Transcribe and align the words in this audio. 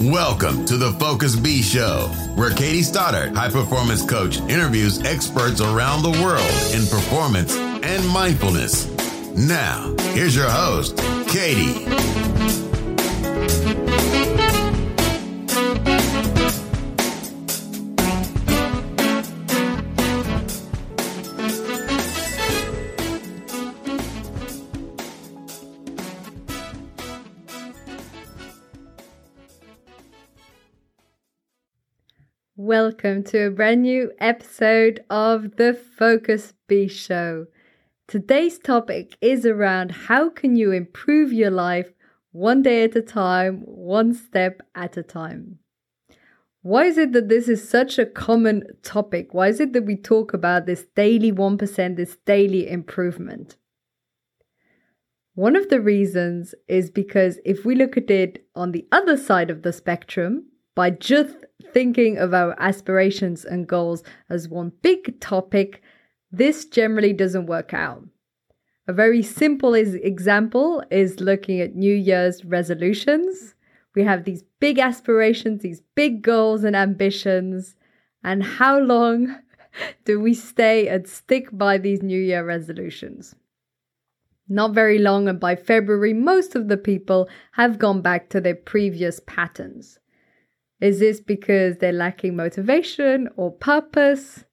Welcome 0.00 0.64
to 0.64 0.78
the 0.78 0.92
Focus 0.92 1.36
Bee 1.36 1.60
Show, 1.60 2.06
where 2.34 2.48
Katie 2.54 2.82
Stoddart, 2.82 3.34
high 3.34 3.50
performance 3.50 4.02
coach, 4.02 4.38
interviews 4.48 5.02
experts 5.02 5.60
around 5.60 6.02
the 6.02 6.22
world 6.24 6.40
in 6.72 6.86
performance 6.86 7.54
and 7.54 8.08
mindfulness. 8.08 8.88
Now, 9.36 9.94
here's 10.14 10.34
your 10.34 10.48
host, 10.48 10.96
Katie. 11.28 11.84
Welcome 32.70 33.24
to 33.24 33.48
a 33.48 33.50
brand 33.50 33.82
new 33.82 34.12
episode 34.20 35.04
of 35.10 35.56
the 35.56 35.74
Focus 35.74 36.54
Bee 36.68 36.86
Show. 36.86 37.46
Today's 38.06 38.60
topic 38.60 39.16
is 39.20 39.44
around 39.44 39.90
how 39.90 40.30
can 40.30 40.54
you 40.54 40.70
improve 40.70 41.32
your 41.32 41.50
life 41.50 41.92
one 42.30 42.62
day 42.62 42.84
at 42.84 42.94
a 42.94 43.02
time, 43.02 43.62
one 43.64 44.14
step 44.14 44.62
at 44.76 44.96
a 44.96 45.02
time. 45.02 45.58
Why 46.62 46.84
is 46.84 46.96
it 46.96 47.10
that 47.10 47.28
this 47.28 47.48
is 47.48 47.68
such 47.68 47.98
a 47.98 48.06
common 48.06 48.62
topic? 48.84 49.34
Why 49.34 49.48
is 49.48 49.58
it 49.58 49.72
that 49.72 49.84
we 49.84 49.96
talk 49.96 50.32
about 50.32 50.66
this 50.66 50.86
daily 50.94 51.32
1%, 51.32 51.96
this 51.96 52.18
daily 52.24 52.70
improvement? 52.70 53.56
One 55.34 55.56
of 55.56 55.70
the 55.70 55.80
reasons 55.80 56.54
is 56.68 56.88
because 56.88 57.40
if 57.44 57.64
we 57.64 57.74
look 57.74 57.96
at 57.96 58.12
it 58.12 58.46
on 58.54 58.70
the 58.70 58.86
other 58.92 59.16
side 59.16 59.50
of 59.50 59.62
the 59.62 59.72
spectrum, 59.72 60.49
by 60.74 60.90
just 60.90 61.36
thinking 61.72 62.18
of 62.18 62.34
our 62.34 62.54
aspirations 62.60 63.44
and 63.44 63.66
goals 63.66 64.02
as 64.28 64.48
one 64.48 64.72
big 64.82 65.20
topic, 65.20 65.82
this 66.32 66.64
generally 66.64 67.12
doesn't 67.12 67.46
work 67.46 67.72
out. 67.74 68.04
A 68.88 68.92
very 68.92 69.22
simple 69.22 69.74
example 69.74 70.82
is 70.90 71.20
looking 71.20 71.60
at 71.60 71.76
New 71.76 71.94
Year's 71.94 72.44
resolutions. 72.44 73.54
We 73.94 74.02
have 74.02 74.24
these 74.24 74.42
big 74.58 74.78
aspirations, 74.78 75.62
these 75.62 75.82
big 75.94 76.22
goals 76.22 76.64
and 76.64 76.74
ambitions, 76.74 77.76
and 78.24 78.42
how 78.42 78.80
long 78.80 79.38
do 80.04 80.18
we 80.18 80.34
stay 80.34 80.88
and 80.88 81.06
stick 81.06 81.48
by 81.52 81.78
these 81.78 82.02
New 82.02 82.20
Year 82.20 82.44
resolutions? 82.44 83.36
Not 84.48 84.74
very 84.74 84.98
long, 84.98 85.28
and 85.28 85.38
by 85.38 85.54
February, 85.54 86.12
most 86.12 86.56
of 86.56 86.66
the 86.66 86.76
people 86.76 87.28
have 87.52 87.78
gone 87.78 88.02
back 88.02 88.28
to 88.30 88.40
their 88.40 88.56
previous 88.56 89.20
patterns. 89.24 89.99
Is 90.80 91.00
this 91.00 91.20
because 91.20 91.76
they're 91.76 91.92
lacking 91.92 92.36
motivation 92.36 93.28
or 93.36 93.52
purpose? 93.52 94.44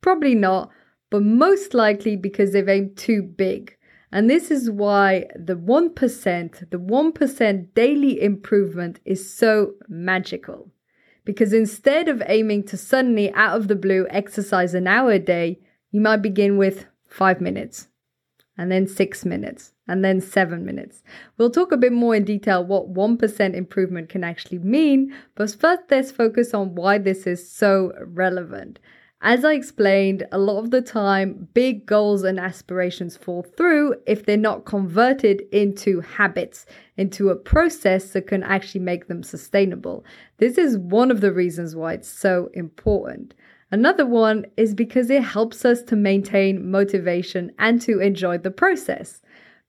Probably 0.00 0.34
not, 0.34 0.70
but 1.10 1.22
most 1.22 1.74
likely 1.74 2.16
because 2.16 2.52
they've 2.52 2.68
aimed 2.68 2.96
too 2.96 3.22
big. 3.22 3.76
And 4.10 4.28
this 4.28 4.50
is 4.50 4.70
why 4.70 5.26
the 5.34 5.56
1%, 5.56 6.70
the 6.70 6.78
1% 6.78 7.74
daily 7.74 8.22
improvement 8.22 9.00
is 9.06 9.32
so 9.34 9.72
magical. 9.88 10.70
Because 11.24 11.52
instead 11.54 12.08
of 12.08 12.22
aiming 12.26 12.64
to 12.64 12.76
suddenly, 12.76 13.32
out 13.32 13.56
of 13.56 13.68
the 13.68 13.76
blue, 13.76 14.06
exercise 14.10 14.74
an 14.74 14.86
hour 14.86 15.12
a 15.12 15.18
day, 15.18 15.60
you 15.90 16.00
might 16.00 16.16
begin 16.18 16.58
with 16.58 16.86
five 17.06 17.40
minutes, 17.40 17.88
and 18.58 18.70
then 18.72 18.86
six 18.86 19.24
minutes, 19.24 19.71
and 19.92 20.02
then 20.02 20.22
seven 20.22 20.64
minutes. 20.64 21.02
We'll 21.36 21.50
talk 21.50 21.70
a 21.70 21.76
bit 21.76 21.92
more 21.92 22.14
in 22.16 22.24
detail 22.24 22.64
what 22.64 22.94
1% 22.94 23.54
improvement 23.54 24.08
can 24.08 24.24
actually 24.24 24.58
mean, 24.60 25.14
but 25.34 25.54
first 25.54 25.82
let's 25.90 26.10
focus 26.10 26.54
on 26.54 26.74
why 26.74 26.96
this 26.96 27.26
is 27.26 27.46
so 27.48 27.92
relevant. 28.06 28.78
As 29.20 29.44
I 29.44 29.52
explained, 29.52 30.26
a 30.32 30.38
lot 30.38 30.60
of 30.60 30.70
the 30.70 30.80
time, 30.80 31.46
big 31.52 31.84
goals 31.84 32.24
and 32.24 32.40
aspirations 32.40 33.18
fall 33.18 33.42
through 33.42 33.96
if 34.06 34.24
they're 34.24 34.38
not 34.38 34.64
converted 34.64 35.42
into 35.52 36.00
habits, 36.00 36.64
into 36.96 37.28
a 37.28 37.36
process 37.36 38.14
that 38.14 38.26
can 38.26 38.42
actually 38.42 38.80
make 38.80 39.08
them 39.08 39.22
sustainable. 39.22 40.06
This 40.38 40.56
is 40.56 40.78
one 40.78 41.10
of 41.10 41.20
the 41.20 41.32
reasons 41.32 41.76
why 41.76 41.92
it's 41.92 42.08
so 42.08 42.50
important. 42.54 43.34
Another 43.72 44.04
one 44.04 44.44
is 44.58 44.74
because 44.74 45.08
it 45.08 45.22
helps 45.22 45.64
us 45.64 45.82
to 45.84 45.96
maintain 45.96 46.70
motivation 46.70 47.52
and 47.58 47.80
to 47.82 48.00
enjoy 48.00 48.36
the 48.38 48.50
process. 48.50 49.22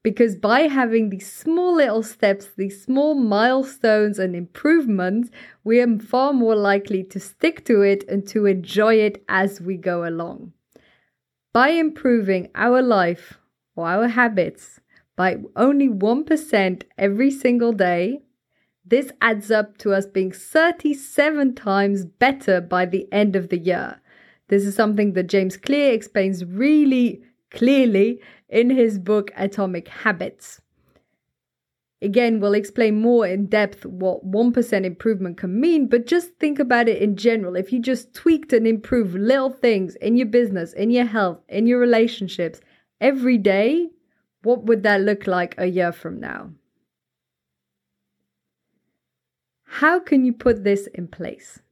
Because 0.03 0.35
by 0.35 0.61
having 0.61 1.09
these 1.09 1.31
small 1.31 1.75
little 1.75 2.03
steps, 2.03 2.49
these 2.57 2.83
small 2.83 3.15
milestones 3.15 4.19
and 4.19 4.35
improvements, 4.35 5.29
we 5.63 5.79
are 5.79 5.97
far 5.97 6.33
more 6.33 6.57
likely 6.57 7.03
to 7.05 7.19
stick 7.21 7.63
to 7.65 7.81
it 7.81 8.03
and 8.09 8.27
to 8.27 8.45
enjoy 8.45 8.95
it 8.95 9.23
as 9.29 9.61
we 9.61 9.77
go 9.77 10.05
along. 10.05 10.51
By 11.53 11.69
improving 11.69 12.49
our 12.53 12.81
life 12.81 13.39
or 13.77 13.87
our 13.87 14.09
habits 14.09 14.81
by 15.15 15.37
only 15.55 15.87
1% 15.87 16.83
every 16.97 17.31
single 17.31 17.71
day, 17.71 18.23
this 18.85 19.11
adds 19.21 19.51
up 19.51 19.77
to 19.77 19.93
us 19.93 20.05
being 20.05 20.33
37 20.33 21.55
times 21.55 22.05
better 22.05 22.59
by 22.59 22.85
the 22.85 23.07
end 23.13 23.37
of 23.37 23.47
the 23.47 23.57
year. 23.57 24.01
This 24.49 24.65
is 24.65 24.75
something 24.75 25.13
that 25.13 25.27
James 25.27 25.55
Clear 25.55 25.93
explains 25.93 26.43
really 26.43 27.23
clearly 27.53 28.19
in 28.49 28.69
his 28.69 28.99
book 28.99 29.31
Atomic 29.35 29.87
Habits. 29.87 30.59
Again, 32.01 32.41
we'll 32.41 32.53
explain 32.53 32.99
more 32.99 33.25
in 33.25 33.45
depth 33.45 33.85
what 33.85 34.29
1% 34.29 34.83
improvement 34.83 35.37
can 35.37 35.57
mean, 35.57 35.87
but 35.87 36.05
just 36.05 36.33
think 36.37 36.59
about 36.59 36.89
it 36.89 37.01
in 37.01 37.15
general. 37.15 37.55
If 37.55 37.71
you 37.71 37.79
just 37.79 38.13
tweaked 38.13 38.51
and 38.51 38.67
improved 38.67 39.15
little 39.15 39.49
things 39.49 39.95
in 39.95 40.17
your 40.17 40.27
business, 40.27 40.73
in 40.73 40.89
your 40.89 41.05
health, 41.05 41.39
in 41.47 41.65
your 41.65 41.79
relationships 41.79 42.59
every 42.99 43.37
day, 43.37 43.87
what 44.41 44.65
would 44.65 44.83
that 44.83 44.99
look 44.99 45.27
like 45.27 45.55
a 45.57 45.67
year 45.67 45.93
from 45.93 46.19
now? 46.19 46.51
How 49.63 49.99
can 49.99 50.25
you 50.25 50.33
put 50.33 50.65
this 50.65 50.87
in 50.87 51.07
place? 51.07 51.62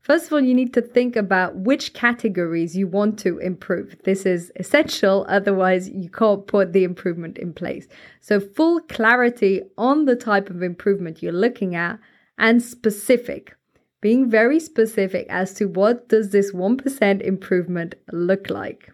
First 0.00 0.26
of 0.26 0.32
all, 0.32 0.40
you 0.40 0.54
need 0.54 0.72
to 0.74 0.80
think 0.80 1.14
about 1.14 1.56
which 1.56 1.92
categories 1.92 2.74
you 2.74 2.86
want 2.86 3.18
to 3.20 3.38
improve. 3.38 3.96
This 4.04 4.24
is 4.24 4.50
essential, 4.56 5.26
otherwise, 5.28 5.90
you 5.90 6.08
can't 6.08 6.46
put 6.46 6.72
the 6.72 6.84
improvement 6.84 7.36
in 7.36 7.52
place. 7.52 7.86
So, 8.20 8.40
full 8.40 8.80
clarity 8.80 9.62
on 9.76 10.06
the 10.06 10.16
type 10.16 10.48
of 10.48 10.62
improvement 10.62 11.22
you're 11.22 11.32
looking 11.32 11.74
at 11.74 11.98
and 12.38 12.62
specific. 12.62 13.56
Being 14.00 14.30
very 14.30 14.58
specific 14.58 15.26
as 15.28 15.52
to 15.54 15.66
what 15.66 16.08
does 16.08 16.30
this 16.30 16.52
1% 16.52 17.20
improvement 17.20 17.94
look 18.10 18.48
like. 18.48 18.90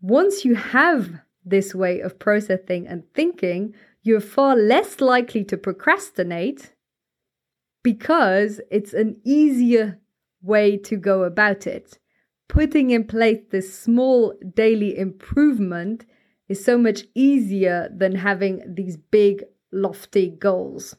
Once 0.00 0.44
you 0.44 0.54
have 0.54 1.20
this 1.44 1.74
way 1.74 1.98
of 2.00 2.20
processing 2.20 2.86
and 2.86 3.02
thinking, 3.14 3.74
you're 4.02 4.20
far 4.20 4.54
less 4.54 5.00
likely 5.00 5.42
to 5.42 5.56
procrastinate 5.56 6.70
because 7.86 8.60
it's 8.68 8.92
an 8.94 9.14
easier 9.22 9.96
way 10.42 10.76
to 10.76 10.96
go 10.96 11.22
about 11.22 11.68
it. 11.68 12.00
Putting 12.48 12.90
in 12.90 13.04
place 13.04 13.38
this 13.52 13.78
small 13.78 14.34
daily 14.54 14.98
improvement 14.98 16.04
is 16.48 16.64
so 16.64 16.76
much 16.76 17.04
easier 17.14 17.88
than 17.96 18.16
having 18.16 18.60
these 18.66 18.96
big, 18.96 19.44
lofty 19.70 20.30
goals. 20.30 20.96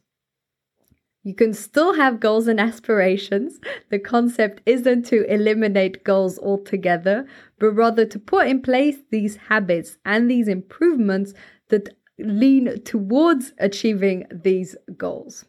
You 1.24 1.36
can 1.36 1.54
still 1.54 1.96
have 1.96 2.22
goals 2.22 2.48
and 2.48 2.58
aspirations. 2.58 3.60
The 3.90 4.00
concept 4.00 4.62
isn't 4.66 5.04
to 5.08 5.26
eliminate 5.30 6.06
goals 6.06 6.40
altogether, 6.40 7.28
but 7.60 7.72
rather 7.72 8.06
to 8.06 8.18
put 8.18 8.48
in 8.48 8.62
place 8.62 9.00
these 9.12 9.36
habits 9.50 9.98
and 10.06 10.32
these 10.32 10.48
improvements 10.48 11.34
that 11.68 11.98
lean 12.18 12.82
towards 12.86 13.52
achieving 13.60 14.26
these 14.32 14.78
goals. 14.96 15.44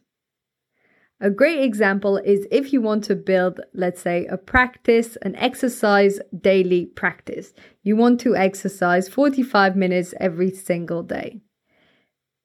A 1.20 1.30
great 1.30 1.62
example 1.62 2.16
is 2.18 2.46
if 2.50 2.72
you 2.72 2.80
want 2.80 3.02
to 3.04 3.16
build, 3.16 3.60
let's 3.74 4.00
say, 4.00 4.26
a 4.26 4.36
practice, 4.36 5.16
an 5.22 5.34
exercise 5.34 6.20
daily 6.40 6.86
practice. 6.86 7.52
You 7.82 7.96
want 7.96 8.20
to 8.20 8.36
exercise 8.36 9.08
45 9.08 9.74
minutes 9.74 10.14
every 10.20 10.52
single 10.52 11.02
day. 11.02 11.40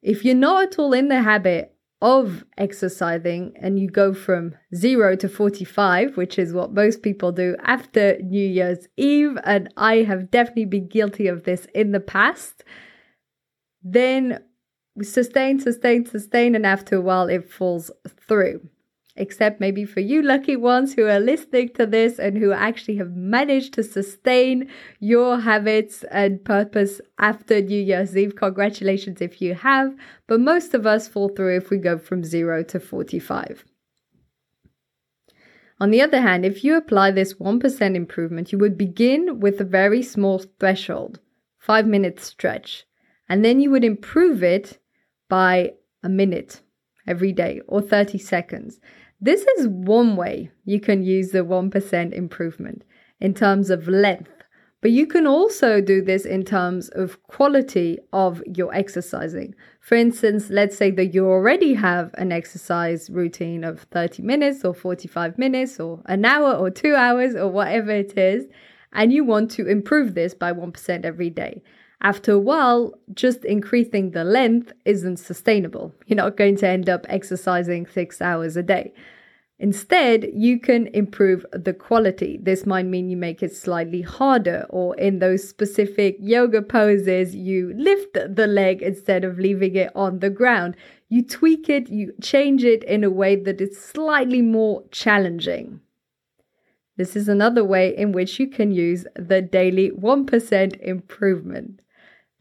If 0.02 0.26
you're 0.26 0.36
not 0.36 0.64
at 0.64 0.80
all 0.80 0.92
in 0.94 1.08
the 1.08 1.22
habit 1.22 1.76
of 2.02 2.44
exercising 2.58 3.54
and 3.62 3.80
you 3.80 3.88
go 3.88 4.14
from 4.14 4.56
zero 4.76 5.16
to 5.18 5.30
45, 5.30 6.18
which 6.18 6.40
is 6.40 6.52
what 6.52 6.74
most 6.74 7.04
people 7.04 7.32
do 7.32 7.56
after 7.64 8.18
New 8.22 8.46
Year's 8.46 8.88
Eve, 8.98 9.38
and 9.46 9.72
I 9.78 9.98
have 9.98 10.32
definitely 10.32 10.66
been 10.66 10.88
guilty 10.88 11.28
of 11.28 11.44
this 11.44 11.68
in 11.76 11.92
the 11.92 12.02
past, 12.02 12.64
then 13.84 14.44
we 14.96 15.06
sustain, 15.06 15.60
sustain, 15.60 16.06
sustain, 16.06 16.56
and 16.56 16.66
after 16.66 16.98
a 16.98 17.02
while 17.02 17.28
it 17.28 17.50
falls 17.50 17.92
through. 18.28 18.62
except 19.16 19.60
maybe 19.60 19.86
for 19.86 20.00
you 20.00 20.22
lucky 20.22 20.56
ones 20.56 20.94
who 20.94 21.06
are 21.06 21.20
listening 21.20 21.70
to 21.70 21.86
this 21.86 22.18
and 22.18 22.38
who 22.38 22.52
actually 22.52 22.98
have 22.98 23.16
managed 23.16 23.74
to 23.74 23.84
sustain 23.84 24.68
your 25.00 25.40
habits 25.40 26.04
and 26.10 26.44
purpose 26.44 27.00
after 27.20 27.62
New 27.62 27.82
Year's 27.82 28.18
Eve. 28.18 28.36
Congratulations 28.36 29.22
if 29.22 29.42
you 29.42 29.54
have, 29.54 29.96
but 30.28 30.40
most 30.40 30.74
of 30.74 30.88
us 30.88 31.08
fall 31.08 31.30
through 31.30 31.58
if 31.58 31.70
we 31.70 31.78
go 31.78 31.98
from 31.98 32.24
0 32.24 32.64
to 32.64 32.80
45. 32.80 33.64
On 35.80 35.92
the 35.92 36.02
other 36.02 36.22
hand, 36.22 36.46
if 36.46 36.64
you 36.64 36.76
apply 36.76 37.12
this 37.12 37.36
1% 37.36 37.96
improvement, 37.96 38.52
you 38.52 38.58
would 38.58 38.78
begin 38.78 39.40
with 39.40 39.60
a 39.60 39.66
very 39.66 40.02
small 40.02 40.40
threshold, 40.60 41.20
5 41.60 41.86
minute 41.86 42.20
stretch, 42.20 42.86
and 43.30 43.44
then 43.46 43.60
you 43.60 43.70
would 43.70 43.84
improve 43.84 44.42
it 44.44 44.80
by 45.30 45.74
a 46.04 46.10
minute 46.10 46.62
every 47.08 47.32
day 47.32 47.62
or 47.68 47.82
30 47.82 48.18
seconds. 48.18 48.80
This 49.20 49.42
is 49.58 49.68
one 49.68 50.16
way 50.16 50.50
you 50.66 50.80
can 50.80 51.04
use 51.04 51.32
the 51.32 51.46
1% 51.46 52.14
improvement 52.14 52.84
in 53.20 53.34
terms 53.34 53.70
of 53.70 53.88
length, 53.88 54.44
but 54.82 54.92
you 54.92 55.08
can 55.08 55.26
also 55.26 55.80
do 55.80 56.02
this 56.02 56.26
in 56.26 56.44
terms 56.44 56.90
of 56.90 57.24
quality 57.24 57.98
of 58.12 58.44
your 58.46 58.74
exercising. 58.76 59.56
For 59.80 59.96
instance, 59.96 60.50
let's 60.50 60.76
say 60.76 60.92
that 60.92 61.14
you 61.14 61.26
already 61.26 61.74
have 61.76 62.12
an 62.16 62.34
exercise 62.34 63.10
routine 63.10 63.64
of 63.64 63.84
30 63.92 64.24
minutes 64.24 64.66
or 64.66 64.74
45 64.74 65.38
minutes 65.38 65.80
or 65.80 66.02
an 66.08 66.26
hour 66.26 66.54
or 66.54 66.70
two 66.70 66.96
hours 66.96 67.34
or 67.34 67.48
whatever 67.48 67.92
it 67.92 68.18
is, 68.18 68.46
and 68.92 69.14
you 69.14 69.24
want 69.24 69.52
to 69.52 69.68
improve 69.68 70.16
this 70.16 70.34
by 70.34 70.52
1% 70.52 71.06
every 71.06 71.30
day 71.30 71.64
after 72.04 72.34
a 72.34 72.40
while, 72.40 72.94
just 73.14 73.46
increasing 73.46 74.12
the 74.12 74.26
length 74.26 74.74
isn't 74.84 75.18
sustainable. 75.18 75.96
You're 76.06 76.18
not 76.18 76.36
going 76.36 76.58
to 76.58 76.68
end 76.68 76.90
up 76.90 77.06
exercising 77.08 77.86
six 77.88 78.22
hours 78.22 78.58
a 78.58 78.64
day. 78.64 78.94
Instead, 79.58 80.30
you 80.34 80.60
can 80.60 80.88
improve 80.88 81.46
the 81.54 81.74
quality. 81.74 82.38
This 82.42 82.66
might 82.66 82.86
mean 82.86 83.10
you 83.10 83.16
make 83.16 83.42
it 83.42 83.56
slightly 83.56 84.02
harder, 84.02 84.66
or 84.70 84.98
in 84.98 85.20
those 85.20 85.48
specific 85.48 86.18
yoga 86.20 86.62
poses, 86.62 87.34
you 87.34 87.74
lift 87.78 88.18
the 88.36 88.48
leg 88.48 88.82
instead 88.82 89.24
of 89.24 89.40
leaving 89.40 89.76
it 89.76 89.90
on 89.96 90.20
the 90.20 90.30
ground. 90.30 90.76
You 91.08 91.24
tweak 91.24 91.70
it, 91.70 91.88
you 91.90 92.14
change 92.22 92.66
it 92.66 92.84
in 92.84 93.06
a 93.06 93.10
way 93.10 93.38
that 93.38 93.62
is 93.62 93.80
slightly 93.80 94.42
more 94.42 94.84
challenging. 94.92 95.80
This 96.98 97.16
is 97.16 97.30
another 97.30 97.64
way 97.64 97.96
in 97.96 98.12
which 98.12 98.42
you 98.42 98.48
can 98.48 98.72
use 98.72 99.08
the 99.16 99.42
daily 99.42 99.92
1% 99.92 100.82
improvement. 100.82 101.83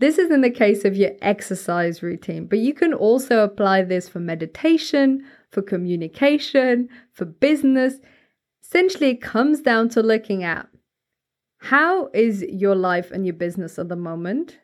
This 0.03 0.19
is 0.19 0.33
in 0.33 0.41
the 0.41 0.51
case 0.51 0.85
of 0.85 0.97
your 0.97 1.13
exercise 1.23 2.03
routine, 2.03 2.47
but 2.47 2.59
you 2.59 2.75
can 2.75 2.93
also 2.93 3.45
apply 3.45 3.83
this 3.83 4.09
for 4.09 4.19
meditation, 4.19 5.25
for 5.53 5.63
communication, 5.63 6.89
for 7.13 7.25
business. 7.25 8.01
Essentially, 8.65 9.11
it 9.11 9.23
comes 9.23 9.61
down 9.61 9.91
to 9.91 10.03
looking 10.03 10.43
at 10.43 10.67
how 11.59 12.11
is 12.13 12.43
your 12.43 12.75
life 12.75 13.13
and 13.13 13.25
your 13.25 13.37
business 13.37 13.79
at 13.79 13.89
the 13.89 13.95
moment? 13.95 14.59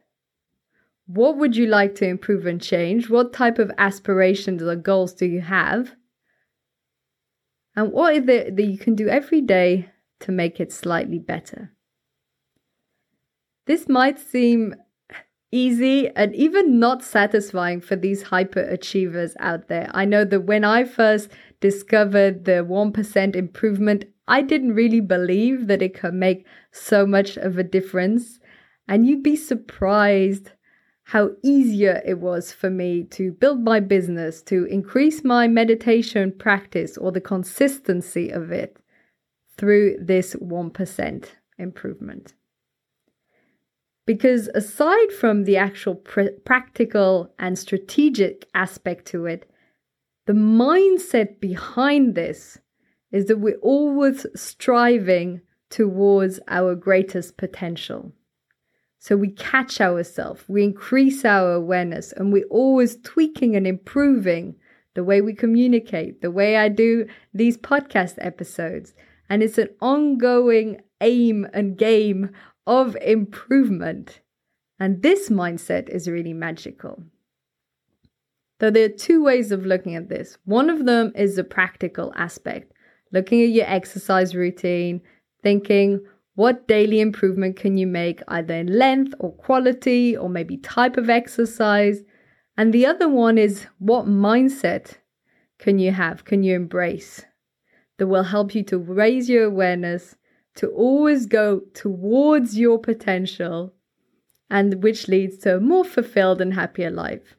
What 1.06 1.36
would 1.36 1.56
you 1.56 1.68
like 1.68 1.94
to 1.94 2.04
improve 2.04 2.44
and 2.44 2.60
change? 2.60 3.08
What 3.08 3.32
type 3.32 3.60
of 3.60 3.70
aspirations 3.78 4.60
or 4.60 4.74
goals 4.74 5.12
do 5.12 5.24
you 5.24 5.42
have? 5.42 5.94
And 7.76 7.92
what 7.92 8.16
is 8.16 8.26
it 8.26 8.56
that 8.56 8.66
you 8.66 8.76
can 8.76 8.96
do 8.96 9.06
every 9.06 9.42
day 9.42 9.88
to 10.18 10.32
make 10.32 10.58
it 10.58 10.72
slightly 10.72 11.20
better? 11.20 11.70
This 13.66 13.88
might 13.88 14.18
seem 14.18 14.74
easy 15.50 16.08
and 16.10 16.34
even 16.34 16.78
not 16.78 17.02
satisfying 17.02 17.80
for 17.80 17.96
these 17.96 18.24
hyperachievers 18.24 19.34
out 19.40 19.68
there. 19.68 19.90
I 19.94 20.04
know 20.04 20.24
that 20.24 20.42
when 20.42 20.64
I 20.64 20.84
first 20.84 21.30
discovered 21.60 22.44
the 22.44 22.64
1% 22.64 23.36
improvement, 23.36 24.04
I 24.26 24.42
didn't 24.42 24.74
really 24.74 25.00
believe 25.00 25.66
that 25.68 25.82
it 25.82 25.94
could 25.94 26.14
make 26.14 26.46
so 26.70 27.06
much 27.06 27.36
of 27.36 27.56
a 27.56 27.64
difference. 27.64 28.38
And 28.86 29.06
you'd 29.06 29.22
be 29.22 29.36
surprised 29.36 30.52
how 31.04 31.30
easier 31.42 32.02
it 32.04 32.18
was 32.18 32.52
for 32.52 32.68
me 32.68 33.02
to 33.02 33.32
build 33.32 33.60
my 33.60 33.80
business, 33.80 34.42
to 34.42 34.66
increase 34.66 35.24
my 35.24 35.48
meditation 35.48 36.32
practice 36.38 36.98
or 36.98 37.10
the 37.10 37.20
consistency 37.20 38.28
of 38.28 38.52
it 38.52 38.76
through 39.56 39.96
this 39.98 40.34
1% 40.34 41.24
improvement. 41.56 42.34
Because 44.08 44.48
aside 44.54 45.12
from 45.12 45.44
the 45.44 45.58
actual 45.58 45.94
pr- 45.94 46.38
practical 46.46 47.30
and 47.38 47.58
strategic 47.58 48.46
aspect 48.54 49.04
to 49.08 49.26
it, 49.26 49.44
the 50.24 50.32
mindset 50.32 51.40
behind 51.40 52.14
this 52.14 52.56
is 53.12 53.26
that 53.26 53.40
we're 53.40 53.58
always 53.58 54.24
striving 54.34 55.42
towards 55.68 56.40
our 56.48 56.74
greatest 56.74 57.36
potential. 57.36 58.14
So 58.98 59.14
we 59.14 59.28
catch 59.28 59.78
ourselves, 59.78 60.42
we 60.48 60.64
increase 60.64 61.26
our 61.26 61.52
awareness, 61.52 62.10
and 62.12 62.32
we're 62.32 62.46
always 62.46 62.96
tweaking 63.02 63.56
and 63.56 63.66
improving 63.66 64.54
the 64.94 65.04
way 65.04 65.20
we 65.20 65.34
communicate, 65.34 66.22
the 66.22 66.30
way 66.30 66.56
I 66.56 66.70
do 66.70 67.06
these 67.34 67.58
podcast 67.58 68.14
episodes. 68.22 68.94
And 69.28 69.42
it's 69.42 69.58
an 69.58 69.68
ongoing 69.82 70.80
aim 71.02 71.46
and 71.52 71.76
game 71.76 72.30
of 72.68 72.96
improvement. 72.96 74.20
And 74.78 75.02
this 75.02 75.30
mindset 75.30 75.88
is 75.88 76.06
really 76.06 76.34
magical. 76.34 77.02
So 78.60 78.70
there 78.70 78.84
are 78.84 78.90
two 79.06 79.24
ways 79.24 79.50
of 79.50 79.64
looking 79.64 79.96
at 79.96 80.08
this. 80.08 80.36
One 80.44 80.68
of 80.68 80.84
them 80.84 81.12
is 81.16 81.36
the 81.36 81.44
practical 81.44 82.12
aspect, 82.14 82.72
looking 83.10 83.42
at 83.42 83.48
your 83.48 83.66
exercise 83.66 84.34
routine, 84.34 85.00
thinking, 85.42 86.04
what 86.34 86.68
daily 86.68 87.00
improvement 87.00 87.56
can 87.56 87.78
you 87.78 87.86
make 87.86 88.22
either 88.28 88.54
in 88.54 88.78
length 88.78 89.14
or 89.18 89.32
quality 89.32 90.16
or 90.16 90.28
maybe 90.28 90.58
type 90.58 90.96
of 90.96 91.08
exercise? 91.10 92.02
And 92.56 92.72
the 92.72 92.86
other 92.86 93.08
one 93.08 93.38
is 93.38 93.66
what 93.78 94.06
mindset 94.06 94.98
can 95.58 95.78
you 95.78 95.90
have, 95.92 96.24
can 96.24 96.42
you 96.42 96.54
embrace 96.54 97.24
that 97.96 98.08
will 98.08 98.24
help 98.24 98.54
you 98.54 98.62
to 98.64 98.78
raise 98.78 99.28
your 99.28 99.44
awareness 99.44 100.14
to 100.58 100.68
always 100.68 101.26
go 101.26 101.60
towards 101.72 102.58
your 102.58 102.78
potential 102.78 103.72
and 104.50 104.82
which 104.82 105.06
leads 105.06 105.38
to 105.38 105.56
a 105.56 105.60
more 105.60 105.84
fulfilled 105.84 106.40
and 106.40 106.54
happier 106.54 106.90
life. 106.90 107.36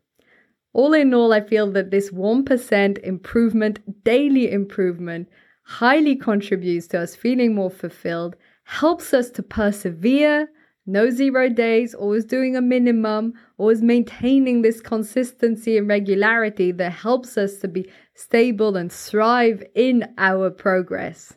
All 0.72 0.94
in 0.94 1.14
all, 1.14 1.34
I 1.34 1.42
feel 1.42 1.70
that 1.72 1.92
this 1.92 2.12
1% 2.12 2.98
improvement, 3.00 4.04
daily 4.04 4.52
improvement, 4.52 5.28
highly 5.64 6.16
contributes 6.16 6.88
to 6.88 7.00
us 7.00 7.16
feeling 7.16 7.56
more 7.56 7.70
fulfilled, 7.70 8.36
helps 8.64 9.14
us 9.14 9.30
to 9.32 9.44
persevere, 9.44 10.48
no 10.86 11.10
zero 11.10 11.50
days, 11.50 11.94
always 11.94 12.24
doing 12.24 12.56
a 12.56 12.62
minimum, 12.62 13.34
always 13.58 13.82
maintaining 13.82 14.62
this 14.62 14.80
consistency 14.80 15.78
and 15.78 15.88
regularity 15.88 16.72
that 16.72 16.94
helps 16.94 17.38
us 17.38 17.58
to 17.58 17.68
be 17.68 17.92
stable 18.14 18.78
and 18.78 18.92
thrive 18.92 19.64
in 19.76 20.08
our 20.18 20.50
progress. 20.50 21.34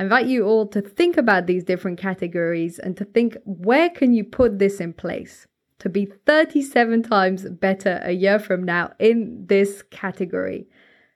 I 0.00 0.04
invite 0.04 0.28
you 0.28 0.46
all 0.46 0.66
to 0.68 0.80
think 0.80 1.18
about 1.18 1.46
these 1.46 1.62
different 1.62 1.98
categories 1.98 2.78
and 2.78 2.96
to 2.96 3.04
think 3.04 3.36
where 3.44 3.90
can 3.90 4.14
you 4.14 4.24
put 4.24 4.58
this 4.58 4.80
in 4.80 4.94
place 4.94 5.46
to 5.78 5.90
be 5.90 6.06
37 6.24 7.02
times 7.02 7.44
better 7.44 8.00
a 8.02 8.12
year 8.12 8.38
from 8.38 8.64
now 8.64 8.94
in 8.98 9.44
this 9.46 9.82
category. 9.90 10.66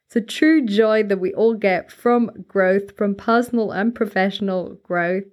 It's 0.04 0.16
a 0.16 0.20
true 0.20 0.66
joy 0.66 1.02
that 1.04 1.18
we 1.18 1.32
all 1.32 1.54
get 1.54 1.90
from 1.90 2.44
growth, 2.46 2.94
from 2.94 3.14
personal 3.14 3.70
and 3.70 3.94
professional 3.94 4.74
growth. 4.82 5.24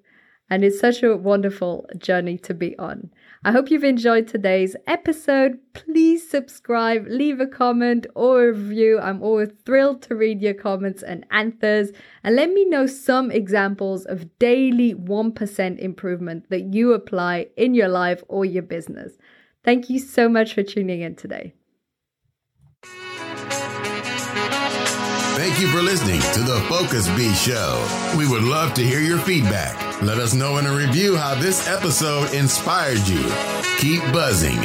And 0.50 0.64
it's 0.64 0.80
such 0.80 1.04
a 1.04 1.18
wonderful 1.18 1.86
journey 1.98 2.38
to 2.38 2.54
be 2.54 2.80
on. 2.80 3.10
I 3.44 3.52
hope 3.52 3.72
you've 3.72 3.84
enjoyed 3.84 4.28
today's 4.28 4.76
episode. 4.86 5.58
Please 5.74 6.30
subscribe, 6.30 7.08
leave 7.08 7.40
a 7.40 7.48
comment 7.48 8.06
or 8.14 8.44
a 8.44 8.54
review. 8.54 9.00
I'm 9.00 9.24
always 9.24 9.50
thrilled 9.66 10.04
to 10.04 10.16
read 10.16 10.44
your 10.44 10.54
comments 10.54 11.02
and 11.02 11.26
answers. 11.32 11.90
And 12.24 12.36
let 12.36 12.52
me 12.52 12.66
know 12.66 12.86
some 12.86 13.32
examples 13.32 14.06
of 14.06 14.38
daily 14.38 14.94
1% 14.94 15.80
improvement 15.80 16.52
that 16.52 16.72
you 16.72 16.94
apply 16.94 17.48
in 17.58 17.74
your 17.74 17.88
life 17.88 18.24
or 18.28 18.46
your 18.46 18.62
business. 18.62 19.14
Thank 19.64 19.90
you 19.90 19.98
so 19.98 20.30
much 20.30 20.54
for 20.54 20.62
tuning 20.62 21.02
in 21.02 21.16
today. 21.16 21.56
Thank 25.34 25.60
you 25.60 25.68
for 25.70 25.82
listening 25.82 26.22
to 26.34 26.42
the 26.42 26.64
Focus 26.70 27.10
Bee 27.16 27.34
Show. 27.34 28.14
We 28.16 28.30
would 28.30 28.44
love 28.44 28.76
to 28.76 28.84
hear 28.84 29.00
your 29.00 29.18
feedback. 29.18 29.91
Let 30.02 30.18
us 30.18 30.34
know 30.34 30.58
in 30.58 30.66
a 30.66 30.74
review 30.74 31.16
how 31.16 31.36
this 31.36 31.68
episode 31.68 32.34
inspired 32.34 33.08
you. 33.08 33.24
Keep 33.78 34.02
buzzing 34.12 34.60